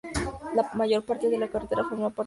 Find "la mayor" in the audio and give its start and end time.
0.55-1.05